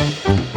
[0.00, 0.49] Ahojte milí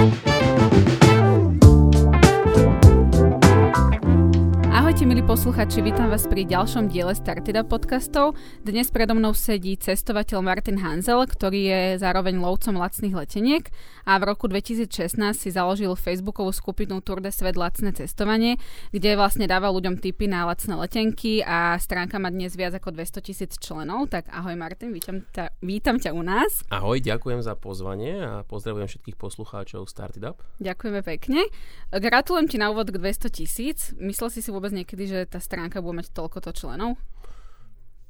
[5.34, 8.38] posluchači, vítam vás pri ďalšom diele Startida podcastov.
[8.62, 13.66] Dnes predo mnou sedí cestovateľ Martin Hanzel, ktorý je zároveň lovcom lacných leteniek
[14.06, 18.62] a v roku 2016 si založil facebookovú skupinu Tour de Svet lacné cestovanie,
[18.94, 23.26] kde vlastne dáva ľuďom tipy na lacné letenky a stránka má dnes viac ako 200
[23.26, 24.14] tisíc členov.
[24.14, 26.62] Tak ahoj Martin, vítam ťa, vítam ťa u nás.
[26.70, 30.46] Ahoj, ďakujem za pozvanie a pozdravujem všetkých poslucháčov Started Up.
[30.62, 31.50] Ďakujeme pekne.
[31.90, 33.98] Gratulujem ti na úvod k 200 tisíc.
[33.98, 37.00] Myslel si si vôbec niekedy, že tá stránka bude mať toľkoto členov?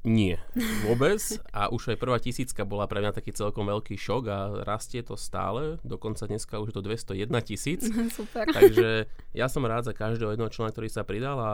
[0.03, 0.43] Nie,
[0.83, 1.23] vôbec.
[1.55, 5.15] A už aj prvá tisícka bola pre mňa taký celkom veľký šok a rastie to
[5.15, 5.79] stále.
[5.87, 7.87] Dokonca dneska už je to 201 tisíc.
[8.19, 8.51] Super.
[8.51, 11.51] Takže ja som rád za každého jedného člena, ktorý sa pridal a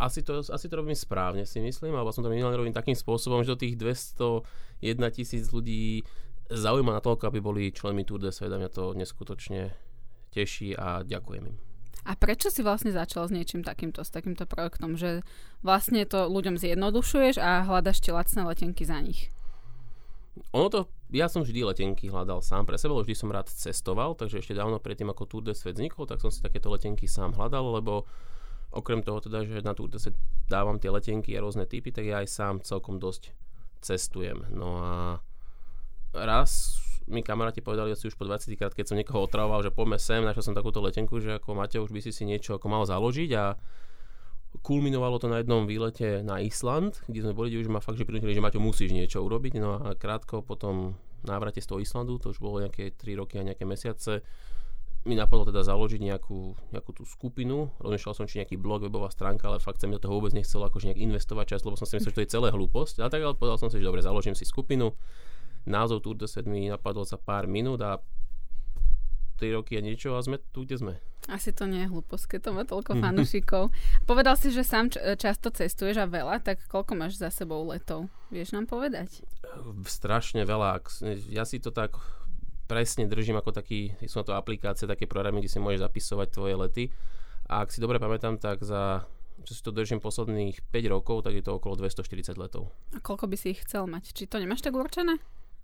[0.00, 3.44] asi to, asi to robím správne, si myslím, alebo som to minulý robím takým spôsobom,
[3.44, 4.42] že do tých 201
[5.12, 6.02] tisíc ľudí
[6.48, 8.56] zaujíma na toľko, aby boli členmi Tour de Sveda.
[8.56, 9.76] Mňa to neskutočne
[10.32, 11.71] teší a ďakujem im.
[12.02, 15.22] A prečo si vlastne začal s niečím takýmto, s takýmto projektom, že
[15.62, 19.30] vlastne to ľuďom zjednodušuješ a hľadaš tie lacné letenky za nich?
[20.56, 24.40] Ono to, ja som vždy letenky hľadal sám pre seba, vždy som rád cestoval, takže
[24.40, 27.78] ešte dávno predtým, ako Tour de Svet vznikol, tak som si takéto letenky sám hľadal,
[27.78, 28.08] lebo
[28.72, 30.16] okrem toho teda, že na Tour de Svet
[30.48, 33.30] dávam tie letenky a rôzne typy, tak ja aj sám celkom dosť
[33.84, 34.48] cestujem.
[34.50, 34.92] No a
[36.16, 39.98] raz mi kamaráti povedali asi už po 20 krát, keď som niekoho otravoval, že poďme
[39.98, 42.82] sem, našiel som takúto letenku, že ako Mateo už by si si niečo ako mal
[42.84, 43.54] založiť a
[44.60, 48.04] kulminovalo to na jednom výlete na Island, kde sme boli, kde už ma fakt, že
[48.04, 49.56] prinútili, že Maťo musíš niečo urobiť.
[49.56, 53.40] No a krátko po tom návrate z toho Islandu, to už bolo nejaké 3 roky
[53.40, 54.20] a nejaké mesiace,
[55.02, 57.74] mi napadlo teda založiť nejakú, nejakú tú skupinu.
[57.82, 60.70] Rozmýšľal som, či nejaký blog, webová stránka, ale fakt sa mi do toho vôbec nechcelo
[60.70, 63.02] akože nejak investovať čas, lebo som si myslel, že to je celé hlúposť.
[63.02, 64.94] A tak ale povedal som si, že dobre, založím si skupinu
[65.68, 68.02] názov Tour de Svet mi napadol za pár minút a
[69.38, 70.94] 3 roky a niečo a sme tu, kde sme.
[71.30, 73.70] Asi to nie je hlúposť, keď to má toľko fanúšikov.
[74.10, 78.10] Povedal si, že sám často cestuješ a veľa, tak koľko máš za sebou letov?
[78.34, 79.22] Vieš nám povedať?
[79.86, 80.82] Strašne veľa.
[81.30, 81.94] Ja si to tak
[82.66, 86.54] presne držím ako taký, sú na to aplikácie, také programy, kde si môžeš zapisovať tvoje
[86.58, 86.84] lety.
[87.46, 89.06] A ak si dobre pamätám, tak za
[89.42, 92.70] čo si to držím posledných 5 rokov, tak je to okolo 240 letov.
[92.94, 94.14] A koľko by si ich chcel mať?
[94.14, 95.18] Či to nemáš tak určené?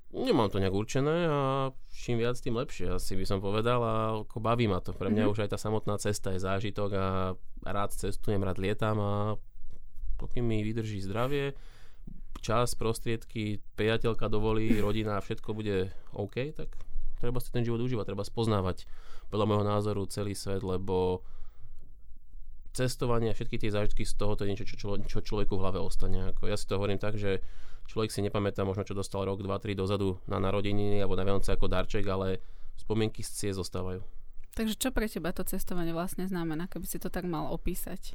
[0.08, 4.41] Nemám to nejak určené a čím viac, tým lepšie, asi by som povedal a ako
[4.41, 4.96] baví ma to.
[4.96, 5.34] Pre mňa mm-hmm.
[5.36, 7.06] už aj tá samotná cesta je zážitok a
[7.69, 9.12] rád cestujem, rád lietam a
[10.16, 11.52] pokým mi vydrží zdravie,
[12.41, 16.72] čas, prostriedky, priateľka dovolí, rodina a všetko bude OK, tak
[17.20, 18.88] treba si ten život užívať, treba spoznávať
[19.28, 21.20] podľa môjho názoru celý svet, lebo
[22.72, 25.62] cestovanie a všetky tie zážitky z toho to je niečo, čo, čo, čo človeku v
[25.66, 26.32] hlave ostane.
[26.32, 27.42] Ako ja si to hovorím tak, že
[27.88, 31.56] človek si nepamätá možno, čo dostal rok, 2, 3 dozadu na narodeniny alebo na Vianoce
[31.56, 32.38] ako darček, ale
[32.76, 34.04] spomienky z cie zostávajú.
[34.54, 38.15] Takže čo pre teba to cestovanie vlastne znamená, keby si to tak mal opísať?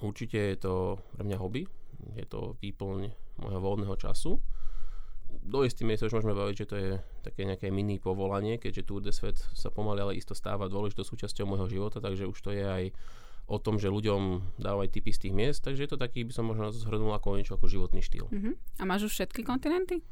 [0.00, 0.74] Určite je to
[1.16, 1.68] pre mňa hobby,
[2.16, 4.40] je to výplň môjho voľného času.
[5.26, 6.90] Do istý miesto už môžeme baviť, že to je
[7.20, 11.44] také nejaké mini povolanie, keďže Tour de Svet sa pomaly ale isto stáva dôležitou súčasťou
[11.44, 12.84] môjho života, takže už to je aj
[13.46, 16.50] o tom, že ľuďom dávajú typy z tých miest, takže je to taký, by som
[16.50, 18.26] možno zhrnul ako niečo ako životný štýl.
[18.26, 18.54] Uh-huh.
[18.78, 20.02] A máš už všetky kontinenty?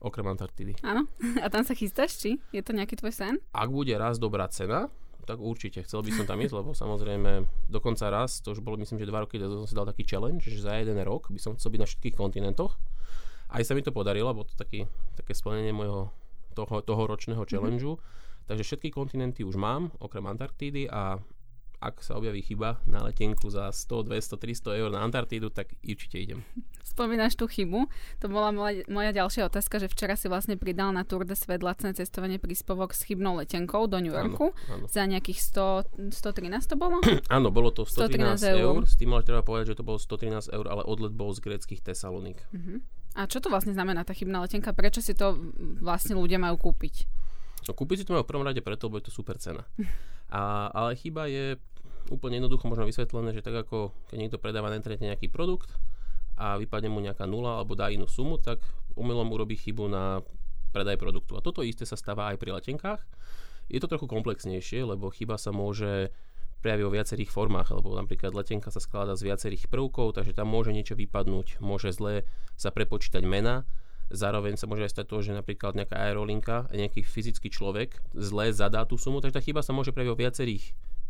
[0.00, 0.80] Okrem Antarktidy.
[0.80, 1.04] Áno.
[1.44, 2.40] A tam sa chystáš, či?
[2.54, 3.34] Je to nejaký tvoj sen?
[3.52, 4.88] Ak bude raz dobrá cena,
[5.28, 5.84] tak určite.
[5.84, 9.28] Chcel by som tam ísť, lebo samozrejme dokonca raz, to už bolo myslím, že dva
[9.28, 11.88] roky, som si dal taký challenge, že za jeden rok by som chcel byť na
[11.88, 12.80] všetkých kontinentoch.
[13.52, 16.08] Aj sa mi to podarilo, bolo to taký, také splnenie môjho
[16.56, 17.48] toho, toho ročného mhm.
[17.48, 18.00] challengeu.
[18.00, 18.46] Mm-hmm.
[18.48, 21.20] Takže všetky kontinenty už mám, okrem Antarktídy a
[21.78, 26.18] ak sa objaví chyba na letenku za 100, 200, 300 eur na Antarktídu, tak určite
[26.18, 26.42] idem.
[26.82, 27.86] Spomínaš tú chybu.
[28.18, 31.62] To bola moja, moja ďalšia otázka, že včera si vlastne pridal na Tour de Svet
[31.62, 34.50] lacné cestovanie príspevok s chybnou letenkou do New Yorku.
[34.50, 34.84] Áno, áno.
[34.90, 35.38] Za nejakých
[36.10, 36.98] 100, 113 to bolo?
[37.30, 38.58] áno, bolo to 113, 113 eur.
[38.58, 38.82] eur.
[38.82, 41.78] S tým ale treba povedať, že to bolo 113 eur, ale odlet bol z gréckých
[41.86, 42.42] Tesalonik.
[42.50, 42.82] Uh-huh.
[43.14, 44.74] A čo to vlastne znamená tá chybná letenka?
[44.74, 45.38] Prečo si to
[45.78, 47.06] vlastne ľudia majú kúpiť?
[47.70, 49.62] No kúpiť si to majú v prvom rade preto, lebo je to super cena.
[50.28, 51.56] A, ale chyba je
[52.12, 55.76] úplne jednoducho možno vysvetlené, že tak ako keď niekto predáva na internete nejaký produkt
[56.36, 58.60] a vypadne mu nejaká nula alebo dá inú sumu, tak
[58.96, 60.24] umylom urobí chybu na
[60.72, 61.36] predaj produktu.
[61.36, 63.00] A toto isté sa stáva aj pri letenkách.
[63.68, 66.12] Je to trochu komplexnejšie, lebo chyba sa môže
[66.64, 70.74] prejaviť vo viacerých formách, lebo napríklad letenka sa skladá z viacerých prvkov, takže tam môže
[70.74, 72.26] niečo vypadnúť, môže zle
[72.58, 73.62] sa prepočítať mena,
[74.08, 78.88] Zároveň sa môže aj stať to, že napríklad nejaká aerolinka, nejaký fyzický človek zle zadá
[78.88, 80.64] tú sumu, takže tá chyba sa môže prejaviť vo viacerých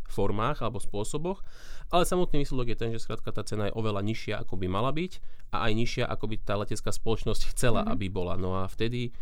[0.09, 1.45] formách alebo spôsoboch,
[1.93, 4.91] ale samotný výsledok je ten, že skrátka tá cena je oveľa nižšia, ako by mala
[4.91, 5.21] byť
[5.53, 7.95] a aj nižšia, ako by tá letecká spoločnosť chcela, mm-hmm.
[7.95, 8.35] aby bola.
[8.41, 9.12] No a vtedy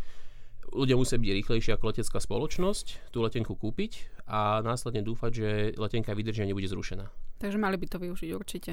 [0.71, 6.15] ľudia musia byť rýchlejšie ako letecká spoločnosť, tú letenku kúpiť a následne dúfať, že letenka
[6.15, 7.07] vydrží a nebude zrušená.
[7.37, 8.71] Takže mali by to využiť určite.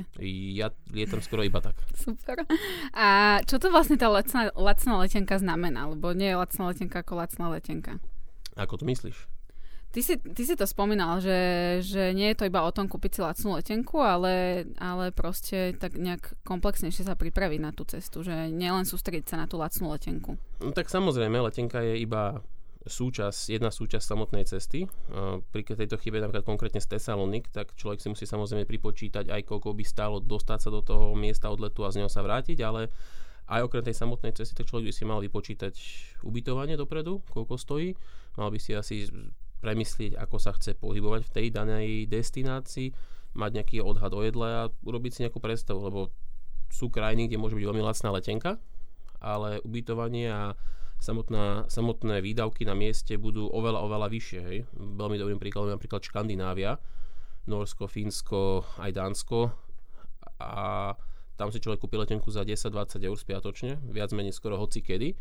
[0.57, 1.77] Ja lietam skoro iba tak.
[2.05, 2.49] Super.
[2.97, 5.93] A čo to vlastne tá lacná, lacná letenka znamená?
[5.93, 8.01] Lebo nie je lacná letenka ako lacná letenka.
[8.57, 9.29] Ako to myslíš?
[9.95, 11.39] Ty si, ty si to spomínal, že,
[11.87, 15.95] že nie je to iba o tom kúpiť si lacnú letenku, ale, ale proste tak
[15.95, 20.35] nejak komplexnejšie sa pripraviť na tú cestu, že nielen sústrediť sa na tú lacnú letenku.
[20.59, 22.43] No, tak samozrejme, letenka je iba
[22.85, 24.85] súčasť, jedna súčasť samotnej cesty.
[25.53, 29.73] Pri tejto chybe napríklad konkrétne z Tesalonik, tak človek si musí samozrejme pripočítať aj koľko
[29.73, 32.93] by stálo dostať sa do toho miesta odletu a z neho sa vrátiť, ale
[33.49, 35.75] aj okrem tej samotnej cesty, tak človek by si mal vypočítať
[36.25, 37.93] ubytovanie dopredu, koľko stojí.
[38.37, 39.09] Mal by si asi
[39.61, 42.93] premyslieť, ako sa chce pohybovať v tej danej destinácii,
[43.37, 46.13] mať nejaký odhad o jedle a urobiť si nejakú predstavu, lebo
[46.69, 48.61] sú krajiny, kde môže byť veľmi lacná letenka,
[49.25, 50.53] ale ubytovanie a
[51.05, 54.41] samotná, samotné výdavky na mieste budú oveľa, oveľa vyššie.
[54.49, 54.59] Hej.
[54.73, 56.81] Veľmi dobrým príkladom je napríklad Škandinávia,
[57.45, 59.53] Norsko, Fínsko, aj Dánsko
[60.41, 60.55] a
[61.37, 65.13] tam si človek kúpi letenku za 10-20 eur spiatočne, viac menej skoro hoci kedy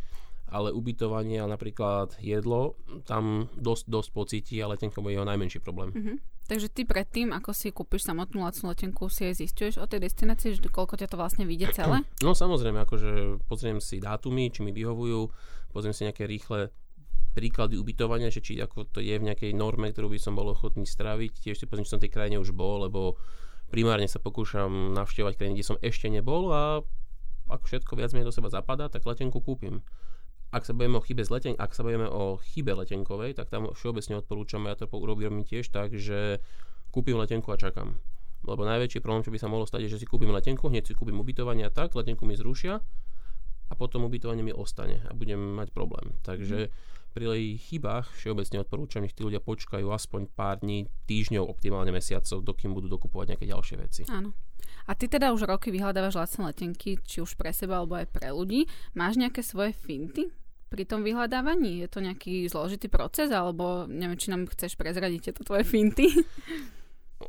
[0.54, 2.78] ale ubytovanie a napríklad jedlo
[3.10, 5.90] tam dosť, dosť pocíti a letenka bude jeho najmenší problém.
[5.90, 6.18] Mm-hmm.
[6.44, 10.60] Takže ty predtým, ako si kúpiš samotnú lacnú letenku, si aj zistuješ o tej destinácii,
[10.60, 12.04] že koľko ťa to vlastne vyjde celé?
[12.20, 15.32] No samozrejme, akože pozriem si dátumy, či mi vyhovujú,
[15.74, 16.70] pozriem si nejaké rýchle
[17.34, 20.86] príklady ubytovania, že či ako to je v nejakej norme, ktorú by som bol ochotný
[20.86, 21.50] stráviť.
[21.50, 23.18] Tiež si pozriem, či som v tej krajine už bol, lebo
[23.74, 26.86] primárne sa pokúšam navštevovať krajiny, kde som ešte nebol a
[27.50, 29.82] ak všetko viac menej do seba zapadá, tak letenku kúpim
[30.54, 34.22] ak sa bavíme o chybe leten- ak sa bavíme o chybe letenkovej, tak tam všeobecne
[34.22, 36.38] odporúčam, ja to urobím tiež tak, že
[36.94, 37.98] kúpim letenku a čakám.
[38.46, 40.94] Lebo najväčší problém, čo by sa mohlo stať, je, že si kúpim letenku, hneď si
[40.94, 42.86] kúpim ubytovanie a tak, letenku mi zrušia
[43.74, 46.14] a potom ubytovanie mi ostane a budem mať problém.
[46.22, 46.70] Takže
[47.14, 52.78] pri chybách všeobecne odporúčam, nech tí ľudia počkajú aspoň pár dní, týždňov, optimálne mesiacov, dokým
[52.78, 54.02] budú dokupovať nejaké ďalšie veci.
[54.10, 54.38] Áno.
[54.86, 58.30] A ty teda už roky vyhľadávaš lacné letenky, či už pre seba alebo aj pre
[58.30, 58.70] ľudí.
[58.94, 60.30] Máš nejaké svoje finty?
[60.74, 61.86] pri tom vyhľadávaní?
[61.86, 66.10] Je to nejaký zložitý proces, alebo neviem, či nám chceš prezradiť tieto tvoje finty?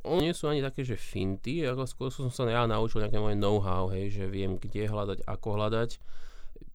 [0.08, 3.37] Oni nie sú ani také, že finty, ako skôr som sa ja naučil nejaké moje
[3.37, 5.91] know-how, hej, že viem, kde hľadať, ako hľadať.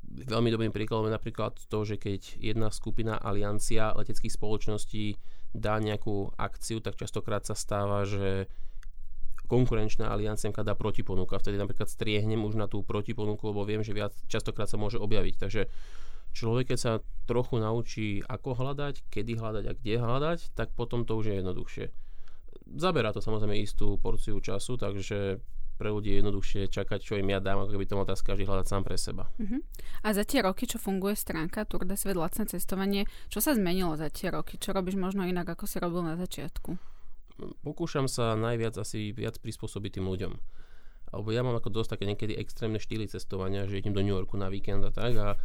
[0.09, 5.21] Veľmi dobrým príkladom je napríklad to, že keď jedna skupina aliancia leteckých spoločností
[5.53, 8.49] dá nejakú akciu, tak častokrát sa stáva, že
[9.49, 11.37] konkurenčná aliancia dá protiponuka.
[11.37, 15.35] Vtedy napríklad striehnem už na tú protiponuku, lebo viem, že viac častokrát sa môže objaviť.
[15.37, 15.61] Takže
[16.33, 16.93] človek, keď sa
[17.25, 21.85] trochu naučí, ako hľadať, kedy hľadať a kde hľadať, tak potom to už je jednoduchšie.
[22.77, 25.41] Zaberá to samozrejme istú porciu času, takže
[25.79, 28.43] pre ľudí je jednoduchšie čakať, čo im ja dám, ako keby to mal teraz každý
[28.43, 29.31] hľadať sám pre seba.
[29.39, 29.63] Uh-huh.
[30.03, 33.95] A za tie roky, čo funguje stránka Tour de Svet lacné cestovanie, čo sa zmenilo
[33.95, 34.59] za tie roky?
[34.59, 36.75] Čo robíš možno inak, ako si robil na začiatku?
[37.63, 40.33] Pokúšam sa najviac asi viac prispôsobiť tým ľuďom.
[41.09, 44.35] Alebo ja mám ako dosť také niekedy extrémne štýly cestovania, že idem do New Yorku
[44.35, 45.39] na víkend a tak a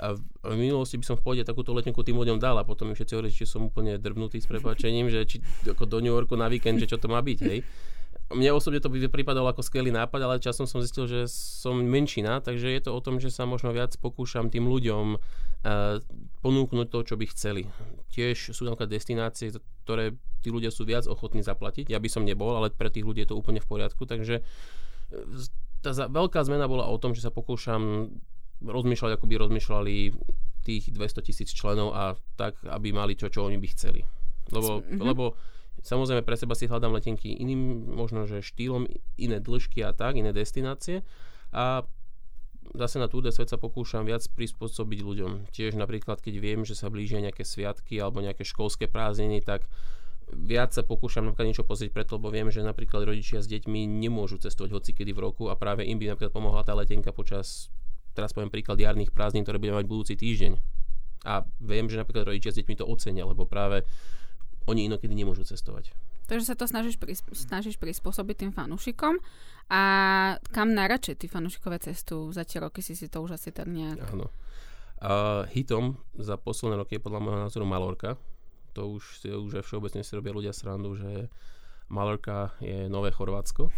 [0.00, 2.94] a v minulosti by som v pohode takúto letenku tým ľuďom dal a potom mi
[2.96, 5.36] všetci hovorili, že som úplne drbnutý s prepačením, že či
[5.66, 7.60] ako do New Yorku na víkend, že čo to má byť, hej.
[8.30, 12.38] Mne osobne to by pripadalo ako skvelý nápad, ale časom som zistil, že som menšina,
[12.38, 15.98] takže je to o tom, že sa možno viac pokúšam tým ľuďom uh,
[16.38, 17.66] ponúknuť to, čo by chceli.
[18.14, 19.50] Tiež sú napríklad destinácie,
[19.82, 21.90] ktoré tí ľudia sú viac ochotní zaplatiť.
[21.90, 24.46] Ja by som nebol, ale pre tých ľudí je to úplne v poriadku, takže
[25.82, 28.14] tá veľká zmena bola o tom, že sa pokúšam
[28.60, 29.94] rozmýšľať, ako by rozmýšľali
[30.60, 34.04] tých 200 tisíc členov a tak, aby mali čo, čo oni by chceli.
[34.52, 35.00] Lebo, mm-hmm.
[35.00, 35.24] lebo
[35.82, 40.30] samozrejme pre seba si hľadám letenky iným, možno že štýlom, iné dĺžky a tak, iné
[40.32, 41.04] destinácie
[41.50, 41.84] a
[42.74, 45.50] zase na túto svet sa pokúšam viac prispôsobiť ľuďom.
[45.50, 49.66] Tiež napríklad, keď viem, že sa blížia nejaké sviatky alebo nejaké školské prázdniny, tak
[50.30, 54.38] viac sa pokúšam napríklad niečo pozrieť preto, lebo viem, že napríklad rodičia s deťmi nemôžu
[54.38, 57.74] cestovať hoci kedy v roku a práve im by napríklad pomohla tá letenka počas
[58.14, 60.52] teraz poviem príklad jarných prázdnin, ktoré budeme mať budúci týždeň.
[61.28, 63.84] A viem, že napríklad rodičia s deťmi to ocenia, lebo práve
[64.70, 65.90] oni inokedy nemôžu cestovať.
[66.30, 69.18] Takže sa to snažíš, prisp- snažíš prispôsobiť tým fanúšikom.
[69.66, 69.82] A
[70.54, 72.30] kam najradšej tí fanúšikové cestu?
[72.30, 73.98] Za tie roky si si to už asi tak nejak...
[74.14, 74.30] Áno.
[75.02, 78.14] A hitom za posledné roky je podľa môjho názoru Malorka.
[78.78, 81.26] To už, už všeobecne si robia ľudia srandu, že
[81.90, 83.74] Malorka je nové Chorvátsko.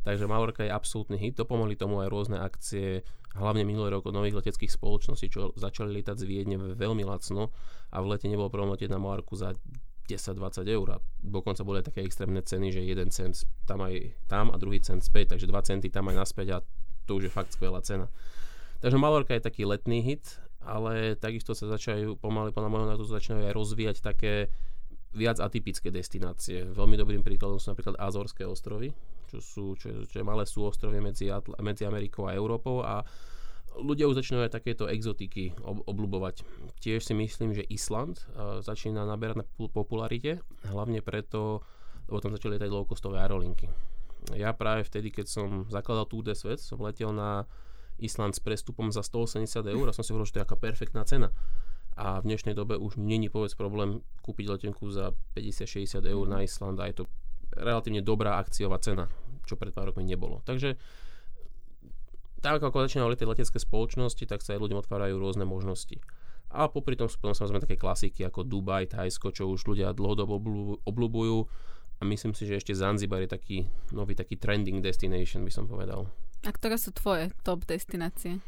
[0.00, 1.36] Takže Malorka je absolútny hit.
[1.36, 3.04] Dopomohli tomu aj rôzne akcie,
[3.36, 7.52] hlavne minulý rok od nových leteckých spoločností, čo začali lietať z Viedne veľmi lacno
[7.92, 9.52] a v lete nebolo problém letieť na Malorku za
[10.10, 14.56] 10-20 eur a dokonca boli také extrémne ceny, že jeden cent tam aj tam a
[14.58, 16.58] druhý cent späť, takže 2 centy tam aj naspäť a
[17.06, 18.10] to už je fakt skvelá cena.
[18.82, 23.44] Takže Malorka je taký letný hit ale takisto sa začajú pomaly, podľa môjho názoru, začínajú
[23.48, 24.52] aj rozvíjať také
[25.10, 26.68] viac atypické destinácie.
[26.68, 28.92] Veľmi dobrým príkladom sú napríklad Azorské ostrovy,
[29.26, 33.02] čo sú čo, čo malé sú ostrovy medzi, medzi Amerikou a Európou a
[33.78, 36.42] ľudia už začínajú aj takéto exotiky ob- obľubovať.
[36.82, 41.62] Tiež si myslím, že Island uh, začína naberať na popularite, hlavne preto,
[42.10, 43.70] lebo tam začali lietať low-costové aerolinky.
[44.36, 47.48] Ja práve vtedy, keď som zakladal Tour Svet, som letel na
[48.00, 51.04] Island s prestupom za 180 eur a som si hovoril, že to je aká perfektná
[51.04, 51.32] cena
[52.00, 56.80] a v dnešnej dobe už není povedz problém kúpiť letenku za 50-60 eur na Island
[56.80, 57.04] a je to
[57.52, 59.10] relatívne dobrá akciová cena,
[59.44, 60.40] čo pred pár rokmi nebolo.
[60.48, 60.80] Takže
[62.40, 66.00] tak ako začínali letieť letecké spoločnosti, tak sa aj ľuďom otvárajú rôzne možnosti.
[66.50, 70.40] A popri tom sú potom samozrejme také klasiky ako Dubaj, Thajsko, čo už ľudia dlhodobo
[70.82, 71.38] obľúbujú.
[72.00, 73.56] A myslím si, že ešte Zanzibar je taký
[73.94, 76.10] nový, taký trending destination, by som povedal.
[76.42, 78.40] A ktoré sú tvoje top destinácie?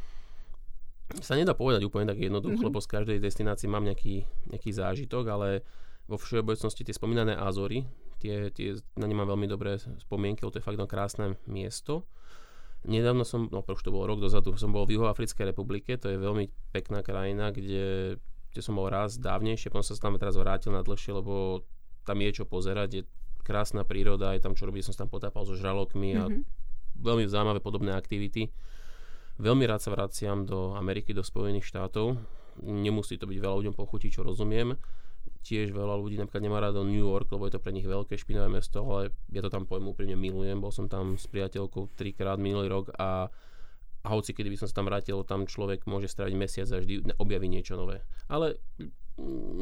[1.20, 2.72] sa nedá povedať úplne tak jednoducho, mm-hmm.
[2.72, 5.49] lebo z každej destinácie mám nejaký, nejaký zážitok, ale
[6.08, 7.84] vo všeobecnosti tie spomínané Azory,
[8.16, 12.08] tie, tie, na ne mám veľmi dobré spomienky, lebo to je fakt krásne miesto.
[12.82, 16.18] Nedávno som, no už to bolo rok dozadu, som bol v Juhoafrickej republike, to je
[16.18, 18.18] veľmi pekná krajina, kde,
[18.50, 21.62] kde som bol raz dávnejšie, potom sa tam teraz vrátil na dlhšie, lebo
[22.02, 23.02] tam je čo pozerať, je
[23.46, 26.42] krásna príroda, je tam čo robiť, som sa tam potápal so žralokmi a mm-hmm.
[26.98, 28.50] veľmi zaujímavé podobné aktivity.
[29.38, 32.18] Veľmi rád sa vraciam do Ameriky, do Spojených štátov.
[32.62, 34.74] Nemusí to byť veľa ľuďom pochutí, čo rozumiem.
[35.42, 38.14] Tiež veľa ľudí napríklad nemá rád do New York, lebo je to pre nich veľké
[38.14, 40.62] špinavé mesto, ale ja to tam poviem úprimne milujem.
[40.62, 43.26] Bol som tam s priateľkou trikrát minulý rok a
[44.02, 47.14] a hoci kedy by som sa tam vrátil, tam človek môže straviť mesiac a vždy
[47.22, 48.02] objaví niečo nové.
[48.26, 48.58] Ale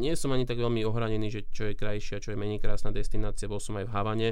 [0.01, 3.51] nie som ani tak veľmi ohranený, že čo je krajšia, čo je menej krásna destinácia.
[3.51, 4.31] Bol som aj v Havane,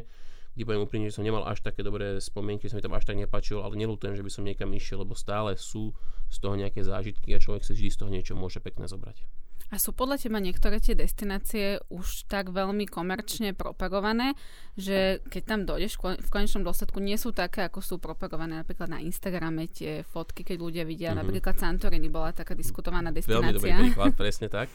[0.56, 3.20] kde poviem úprimne, že som nemal až také dobré spomienky, sa mi tam až tak
[3.20, 5.92] nepačilo, ale nelutujem, že by som niekam išiel, lebo stále sú
[6.32, 9.28] z toho nejaké zážitky a človek si vždy z toho niečo môže pekne zobrať.
[9.68, 14.32] A sú podľa teba niektoré tie destinácie už tak veľmi komerčne propagované,
[14.80, 19.04] že keď tam dojdeš, v konečnom dôsledku nie sú také, ako sú propagované napríklad na
[19.04, 21.12] Instagrame tie fotky, keď ľudia vidia.
[21.12, 21.20] Mm-hmm.
[21.20, 23.44] Napríklad Santorini bola taká diskutovaná destinácia.
[23.44, 24.72] Veľmi dobrý príklad, presne tak.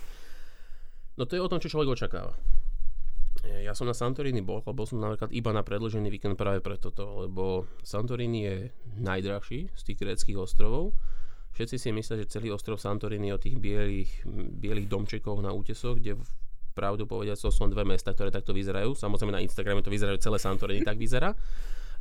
[1.18, 2.38] No to je o tom, čo človek očakáva.
[3.44, 7.26] Ja som na Santorini bol, lebo som napríklad iba na predlžený víkend práve pre toto,
[7.26, 8.56] lebo Santorini je
[9.02, 10.94] najdrahší z tých gréckých ostrovov.
[11.54, 14.26] Všetci si myslia, že celý ostrov Santorini je o tých bielých,
[14.58, 16.18] bielých domčekoch na útesoch, kde
[16.74, 18.98] pravdu povediať to sú len dve mesta, ktoré takto vyzerajú.
[18.98, 21.38] Samozrejme na Instagrame to vyzerá, celé Santorini tak vyzerá.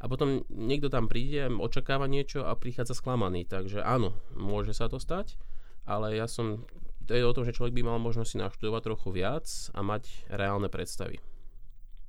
[0.02, 3.46] A potom niekto tam príde, očakáva niečo a prichádza sklamaný.
[3.46, 5.36] Takže áno, môže sa to stať,
[5.84, 6.64] ale ja som
[7.06, 10.08] to je o tom, že človek by mal možnosť si naštudovať trochu viac a mať
[10.30, 11.18] reálne predstavy.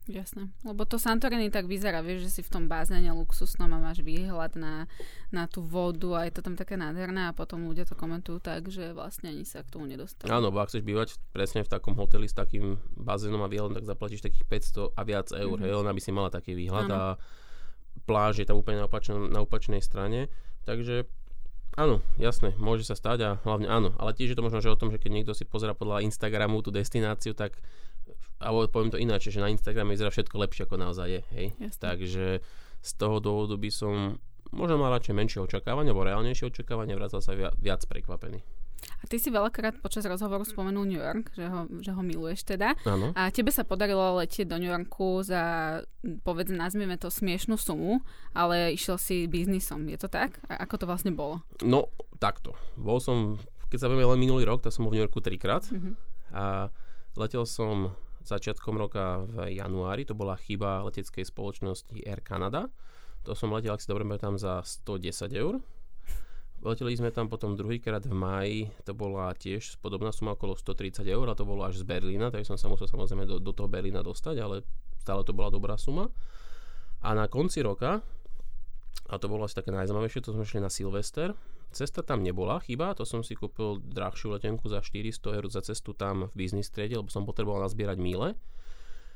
[0.04, 4.04] Jasné, lebo to Santorini tak vyzerá, vieš, že si v tom bázene luxusnom a máš
[4.04, 4.92] výhľad na,
[5.32, 8.68] na tú vodu a je to tam také nádherné a potom ľudia to komentujú tak,
[8.68, 10.28] že vlastne ani sa k tomu nedostali.
[10.28, 13.88] Áno, bo ak chceš bývať presne v takom hoteli s takým bazénom a výhľadom, tak
[13.88, 14.44] zaplatíš takých
[14.92, 15.72] 500 a viac eur, mm-hmm.
[15.72, 16.96] hej, aby si mala taký výhľad Áno.
[17.00, 17.04] a
[18.04, 20.28] pláž je tam úplne na, opačnom, na opačnej strane,
[20.68, 21.08] takže
[21.74, 24.78] Áno, jasné, môže sa stať a hlavne áno, ale tiež je to možno že o
[24.78, 27.58] tom, že keď niekto si pozera podľa Instagramu tú destináciu, tak
[28.40, 31.48] alebo poviem to ináč, že na Instagrame vyzerá všetko lepšie ako naozaj je, hej.
[31.60, 31.82] Jasne.
[31.82, 32.26] Takže
[32.84, 34.18] z toho dôvodu by som
[34.54, 38.44] možno mal radšej menšie očakávania, alebo reálnejšie očakávania, vrátil sa viac, viac prekvapený.
[39.04, 42.76] A ty si veľakrát počas rozhovoru spomenul New York, že ho, že ho miluješ teda.
[42.84, 43.16] Áno.
[43.16, 45.80] A tebe sa podarilo letieť do New Yorku za,
[46.24, 48.04] povedz, nazvieme to smiešnú sumu,
[48.36, 49.88] ale išiel si biznisom.
[49.88, 50.40] Je to tak?
[50.52, 51.44] A ako to vlastne bolo?
[51.64, 52.56] No, takto.
[52.76, 53.40] Bol som,
[53.72, 55.64] keď sa vieme len minulý rok, tak som bol v New Yorku trikrát.
[55.68, 55.94] Mm-hmm.
[56.36, 56.68] A
[57.16, 62.72] letel som začiatkom roka v januári, to bola chyba leteckej spoločnosti Air Canada.
[63.24, 65.60] To som letel, ak si dobre tam za 110 eur.
[66.64, 71.28] Leteli sme tam potom druhýkrát v maji, to bola tiež podobná suma okolo 130 eur
[71.28, 74.00] a to bolo až z Berlína, takže som sa musel samozrejme do, do toho Berlína
[74.00, 74.64] dostať, ale
[74.96, 76.08] stále to bola dobrá suma.
[77.04, 78.00] A na konci roka,
[79.12, 81.36] a to bolo asi také najzaujímavejšie, to sme šli na Silvester,
[81.74, 85.98] Cesta tam nebola chyba, to som si kúpil drahšiu letenku za 400 eur za cestu
[85.98, 88.38] tam v business triede, lebo som potreboval nazbierať míle.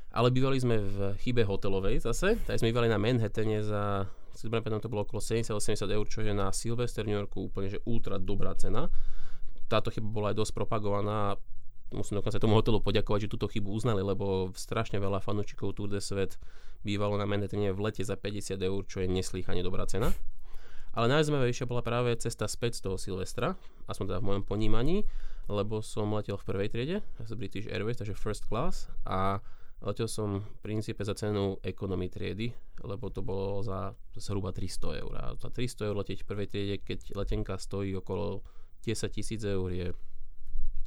[0.09, 4.89] Ale bývali sme v chybe hotelovej zase, tak sme bývali na Manhattane za, si to
[4.89, 8.89] bolo okolo 70-80 eur, čo je na Silvester New Yorku úplne že ultra dobrá cena.
[9.69, 11.37] Táto chyba bola aj dosť propagovaná
[11.91, 16.03] musím dokonca tomu hotelu poďakovať, že túto chybu uznali, lebo strašne veľa fanúčikov Tour de
[16.03, 16.35] Svet
[16.83, 20.11] bývalo na Manhattane v lete za 50 eur, čo je neslýchane dobrá cena.
[20.97, 23.53] Ale najzaujímavejšia bola práve cesta späť z toho Silvestra,
[23.85, 25.05] aspoň teda v mojom ponímaní,
[25.45, 29.37] lebo som letel v prvej triede z British Airways, takže first class a
[29.85, 32.49] letel som v princípe za cenu economy triedy,
[32.81, 35.13] lebo to bolo za zhruba 300 eur.
[35.21, 38.41] A za 300 eur letieť v prvej triede, keď letenka stojí okolo
[38.81, 39.93] 10 tisíc eur je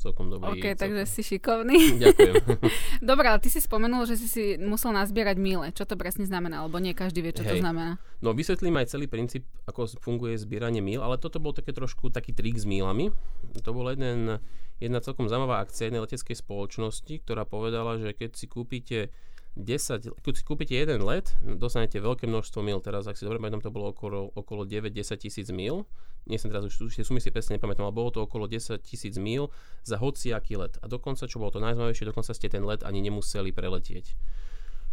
[0.00, 0.56] celkom dobrý.
[0.56, 0.80] OK, celkom.
[0.80, 2.00] takže si šikovný.
[2.00, 2.34] Ďakujem.
[3.12, 5.68] Dobre, ale ty si spomenul, že si si musel nazbierať míle.
[5.76, 6.64] Čo to presne znamená?
[6.64, 7.60] Lebo nie každý vie, čo Hej.
[7.60, 8.00] to znamená.
[8.24, 12.32] No vysvetlím aj celý princíp, ako funguje zbieranie míl, ale toto bol také trošku taký
[12.32, 13.12] trik s mílami.
[13.60, 14.40] To bol jeden,
[14.80, 19.12] jedna celkom zaujímavá akcia jednej leteckej spoločnosti, ktorá povedala, že keď si kúpite
[19.58, 22.78] 10, keď si kúpite jeden let, dostanete veľké množstvo mil.
[22.78, 25.90] Teraz, ak si dobre pamätám, to bolo okolo, okolo 9-10 tisíc mil.
[26.30, 29.18] Nie som teraz už, tie sumy si presne nepamätám, ale bolo to okolo 10 tisíc
[29.18, 29.50] mil
[29.82, 30.78] za hociaký let.
[30.78, 34.06] A dokonca, čo bolo to najzaujímavejšie, dokonca ste ten let ani nemuseli preletieť.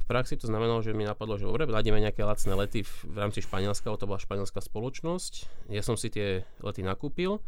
[0.01, 3.17] V praxi to znamenalo, že mi napadlo, že dobre, nájdeme nejaké lacné lety v, v
[3.19, 5.67] rámci Španielska, to bola španielská spoločnosť.
[5.69, 7.43] Ja som si tie lety nakúpil,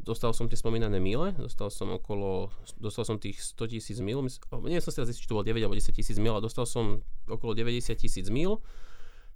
[0.00, 2.48] dostal som tie spomínané mile, dostal som okolo,
[2.80, 4.24] dostal som tých 100 tisíc mil,
[4.66, 6.64] nie som si teraz istý, či to bolo 9 alebo 10 tisíc mil, a dostal
[6.64, 8.64] som okolo 90 tisíc mil.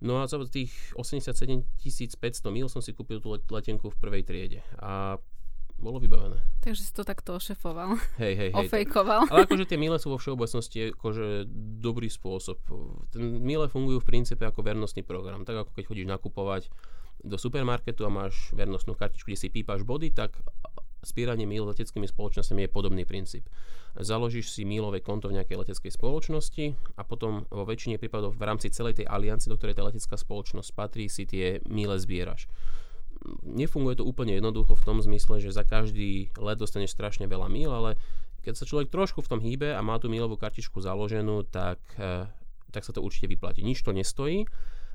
[0.02, 4.22] No a za tých 87 500 mil som si kúpil tú let- letenku v prvej
[4.26, 4.60] triede.
[4.82, 5.16] A
[5.74, 6.38] bolo vybavené.
[6.62, 7.98] Takže si to takto ošefoval.
[8.22, 8.66] Hej, hej, hej.
[8.68, 9.28] Ofejkoval.
[9.28, 11.50] Ale akože tie mile sú vo všeobecnosti akože
[11.82, 12.62] dobrý spôsob.
[13.10, 15.42] Ten mile fungujú v princípe ako vernostný program.
[15.42, 16.70] Tak ako keď chodíš nakupovať
[17.24, 20.36] do supermarketu a máš vernostnú kartičku, kde si pípaš body, tak
[21.04, 23.48] spíranie mil leteckými spoločnosťami je podobný princíp.
[23.94, 26.64] Založíš si mílové konto v nejakej leteckej spoločnosti
[26.96, 30.70] a potom vo väčšine prípadov v rámci celej tej aliancie, do ktorej tá letecká spoločnosť
[30.74, 32.48] patrí, si tie míle zbieraš.
[33.44, 37.70] Nefunguje to úplne jednoducho v tom zmysle, že za každý let dostaneš strašne veľa míl,
[37.72, 37.96] ale
[38.44, 42.28] keď sa človek trošku v tom hýbe a má tú mílovú kartičku založenú, tak, eh,
[42.68, 43.64] tak sa to určite vyplatí.
[43.64, 44.44] Nič to nestojí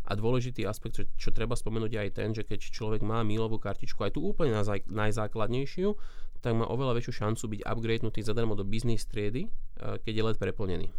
[0.10, 3.62] a dôležitý aspekt, čo, čo treba spomenúť je aj ten, že keď človek má mílovú
[3.62, 5.94] kartičku, aj tú úplne najzá- najzákladnejšiu,
[6.42, 10.38] tak má oveľa väčšiu šancu byť upgradenutý zadarmo do business triedy, eh, keď je let
[10.42, 10.90] preplnený.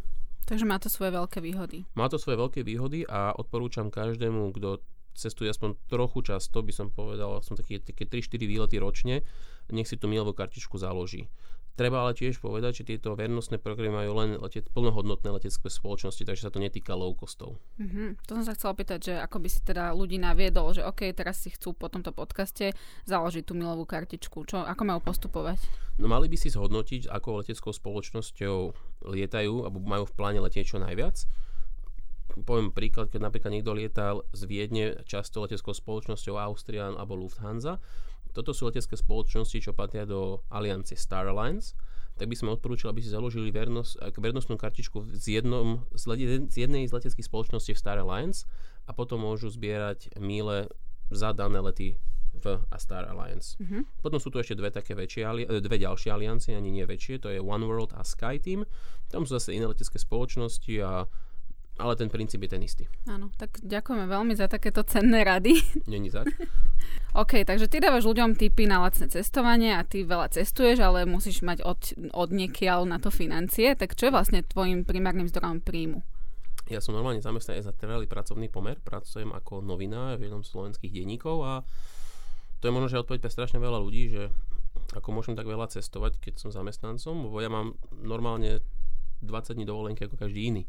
[0.46, 1.86] Takže má to svoje veľké výhody.
[1.94, 4.82] Má to svoje veľké výhody a odporúčam každému, kto
[5.14, 9.26] cestuje aspoň trochu často, by som povedal, som také, také 3-4 výlety ročne,
[9.70, 11.30] nech si tú mílovú kartičku založí.
[11.78, 16.44] Treba ale tiež povedať, že tieto vernostné programy majú len lete, plnohodnotné letecké spoločnosti, takže
[16.44, 17.56] sa to netýka low costov.
[17.80, 18.20] Mhm.
[18.28, 21.40] To som sa chcela opýtať, že ako by si teda ľudí naviedol, že OK, teraz
[21.40, 22.76] si chcú po tomto podcaste
[23.08, 24.44] založiť tú milovú kartičku.
[24.44, 25.58] Čo, ako majú postupovať?
[25.96, 28.56] No mali by si zhodnotiť, ako leteckou spoločnosťou
[29.08, 31.24] lietajú, alebo majú v pláne letieť čo najviac.
[32.30, 37.82] Poviem príklad, keď napríklad niekto lietal z Viedne často leteckou spoločnosťou Austrian alebo Lufthansa.
[38.30, 41.74] Toto sú letecké spoločnosti, čo patria do aliancie Star Alliance
[42.20, 46.56] tak by sme odporúčali, aby si založili vernosť, vernostnú kartičku z, jednom, z, le- z
[46.68, 48.44] jednej z leteckých spoločností v Star Alliance
[48.84, 50.68] a potom môžu zbierať míle
[51.08, 51.96] za dané lety
[52.36, 53.56] v a Star Alliance.
[53.56, 54.04] Mhm.
[54.04, 57.24] Potom sú tu ešte dve také väčšie, ali- e, dve ďalšie aliancie, ani nie väčšie,
[57.24, 58.68] to je One World a SkyTeam.
[59.08, 61.08] Tam sú zase iné letecké spoločnosti, a,
[61.80, 62.84] ale ten princíp je ten istý.
[63.08, 65.56] Áno, tak ďakujeme veľmi za takéto cenné rady.
[65.92, 66.28] Není tak?
[67.16, 71.42] OK, takže ty dávaš ľuďom tipy na lacné cestovanie a ty veľa cestuješ, ale musíš
[71.42, 71.80] mať od,
[72.14, 73.74] od niekiaľ na to financie.
[73.74, 76.04] Tak čo je vlastne tvojim primárnym zdrojom príjmu?
[76.70, 81.02] Ja som normálne zamestnaný za trvalý pracovný pomer, pracujem ako novinár v jednom z slovenských
[81.02, 81.66] denníkov a
[82.62, 84.30] to je možno, že odpoveď pre strašne veľa ľudí, že
[84.94, 88.62] ako môžem tak veľa cestovať, keď som zamestnancom, lebo ja mám normálne
[89.24, 90.62] 20 dní dovolenky ako každý iný.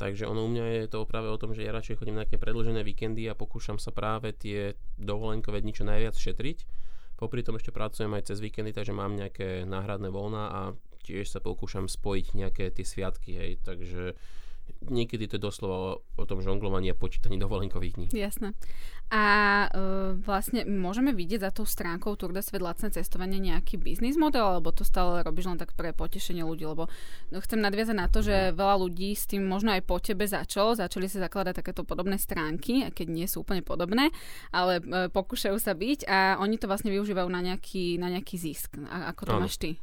[0.00, 2.40] Takže ono u mňa je to práve o tom, že ja radšej chodím na nejaké
[2.40, 6.64] predlžené víkendy a pokúšam sa práve tie dovolenkové dni čo najviac šetriť.
[7.20, 10.60] Popri tom ešte pracujem aj cez víkendy, takže mám nejaké náhradné voľná a
[11.04, 14.16] tiež sa pokúšam spojiť nejaké tie sviatky, hej, takže
[14.80, 18.06] niekedy to je doslova o, o tom žonglovaní a počítaní dovolenkových dní.
[18.16, 18.56] Jasné.
[19.10, 19.24] A
[19.66, 24.46] uh, vlastne môžeme vidieť za tou stránkou Tour de Svet lacné cestovanie nejaký biznis model,
[24.46, 26.86] alebo to stále robíš len tak pre potešenie ľudí, lebo
[27.28, 30.78] no, chcem nadviazať na to, že veľa ľudí s tým možno aj po tebe začalo,
[30.78, 34.14] začali sa zakladať takéto podobné stránky, aj keď nie sú úplne podobné,
[34.54, 38.78] ale uh, pokúšajú sa byť a oni to vlastne využívajú na nejaký, na nejaký zisk.
[38.86, 39.42] A, ako to Áno.
[39.42, 39.74] máš ty?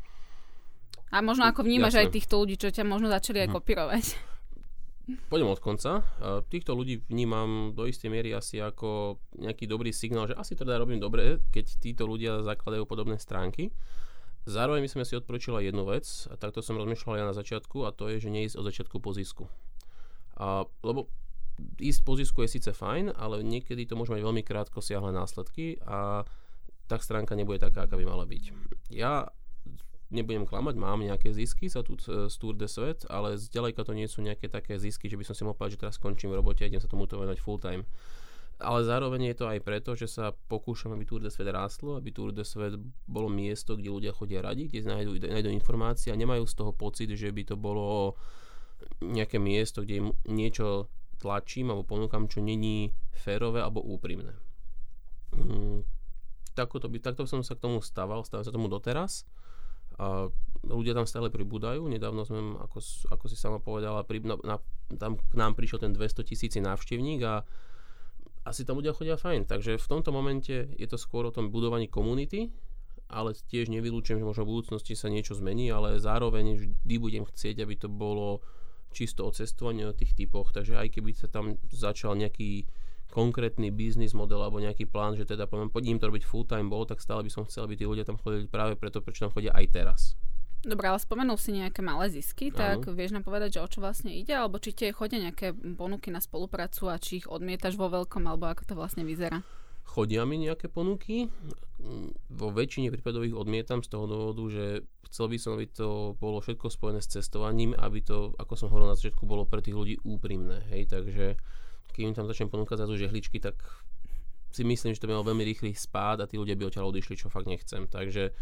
[1.12, 2.08] A možno ako vnímaš Jasné.
[2.08, 3.56] aj týchto ľudí, čo ťa možno začali aj Mhm.
[3.60, 4.06] kopírovať.
[5.08, 6.04] Poďme od konca.
[6.20, 10.76] A Týchto ľudí vnímam do istej miery asi ako nejaký dobrý signál, že asi teda
[10.76, 13.72] robím dobre, keď títo ľudia zakladajú podobné stránky.
[14.48, 17.92] Zároveň by som si odporúčila jednu vec, a takto som rozmýšľal ja na začiatku, a
[17.92, 19.52] to je, že neísť od začiatku po zisku.
[20.40, 21.12] A, lebo
[21.80, 25.80] ísť po zisku je síce fajn, ale niekedy to môže mať veľmi krátko siahle následky
[25.84, 26.24] a
[26.88, 28.44] tá stránka nebude taká, aká by mala byť.
[28.96, 29.28] Ja
[30.08, 33.92] nebudem klamať, mám nejaké zisky za tú e, z Tour de Svet, ale zďaleka to
[33.92, 36.40] nie sú nejaké také zisky, že by som si mohol povedať, že teraz skončím v
[36.40, 37.84] robote a idem sa tomu to venovať full time.
[38.58, 42.10] Ale zároveň je to aj preto, že sa pokúšam, aby Tour de Svet rástlo, aby
[42.10, 42.74] Tour de Svet
[43.06, 47.14] bolo miesto, kde ľudia chodia radi, kde nájdú, nájdú informácie a nemajú z toho pocit,
[47.14, 48.18] že by to bolo
[49.04, 50.90] nejaké miesto, kde im niečo
[51.22, 54.34] tlačím alebo ponúkam, čo není férové alebo úprimné.
[55.38, 55.86] Mm,
[56.58, 59.26] takto, by, takto som sa k tomu stával, stávam sa tomu doteraz.
[59.98, 60.30] A
[60.66, 61.86] ľudia tam stále pribúdajú.
[61.86, 62.80] Nedávno sme, ako,
[63.14, 64.56] ako si sama povedala, pri, na, na,
[64.98, 67.46] tam k nám prišiel ten 200 tisíci návštevník a
[68.48, 69.50] asi tam ľudia chodia fajn.
[69.50, 72.50] Takže v tomto momente je to skôr o tom budovaní komunity,
[73.08, 77.64] ale tiež nevylúčujem, že možno v budúcnosti sa niečo zmení, ale zároveň vždy budem chcieť,
[77.64, 78.44] aby to bolo
[78.92, 80.52] čisto o cestovaní o tých typoch.
[80.56, 82.68] Takže aj keby sa tam začal nejaký
[83.18, 86.86] konkrétny biznis model alebo nejaký plán, že teda poviem, poďme to robiť full time bol,
[86.86, 89.58] tak stále by som chcel, aby tí ľudia tam chodili práve preto, prečo tam chodia
[89.58, 90.02] aj teraz.
[90.62, 92.94] Dobre, ale spomenul si nejaké malé zisky, tak ano.
[92.94, 96.22] vieš nám povedať, že o čo vlastne ide, alebo či tie chodia nejaké ponuky na
[96.22, 99.42] spoluprácu a či ich odmietaš vo veľkom, alebo ako to vlastne vyzerá?
[99.88, 101.32] Chodia mi nejaké ponuky,
[102.30, 104.66] vo väčšine prípadov ich odmietam z toho dôvodu, že
[105.10, 108.92] chcel by som, aby to bolo všetko spojené s cestovaním, aby to, ako som hovoril
[108.92, 111.38] na začiatku, bolo pre tých ľudí úprimné, hej, takže
[112.06, 113.58] im tam začnem ponúkať zrazu žehličky, tak
[114.52, 117.18] si myslím, že to by mal veľmi rýchly spád a tí ľudia by odtiaľ odišli,
[117.20, 117.86] čo fakt nechcem.
[117.86, 118.34] Takže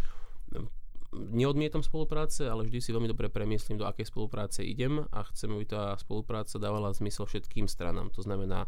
[0.56, 0.68] mm,
[1.36, 5.65] neodmietam spolupráce, ale vždy si veľmi dobre premieslím, do akej spolupráce idem a chcem, aby
[5.68, 8.12] tá spolupráca dávala zmysel všetkým stranám.
[8.15, 8.68] To znamená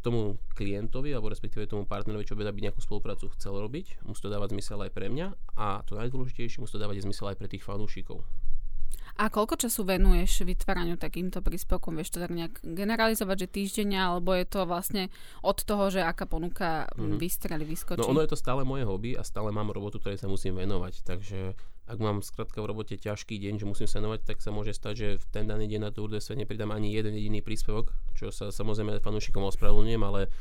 [0.00, 4.56] tomu klientovi, alebo respektíve tomu partnerovi, čo by nejakú spoluprácu chcel robiť, musí to dávať
[4.56, 8.24] zmysel aj pre mňa a to najdôležitejšie, musí to dávať zmysel aj pre tých fanúšikov.
[9.20, 11.92] A koľko času venuješ vytváraniu takýmto príspevkom?
[12.00, 15.12] Vieš to tak nejak generalizovať, že týždenne, alebo je to vlastne
[15.44, 17.20] od toho, že aká ponuka mm-hmm.
[17.20, 18.00] vystreli, vyskočí?
[18.00, 21.04] No ono je to stále moje hobby a stále mám robotu, ktorej sa musím venovať.
[21.04, 21.52] Takže
[21.84, 24.94] ak mám skrátka v robote ťažký deň, že musím sa venovať, tak sa môže stať,
[24.96, 28.32] že v ten daný deň na Tour de Svet nepridám ani jeden jediný príspevok, čo
[28.32, 30.32] sa samozrejme fanúšikom ospravedlňujem, ale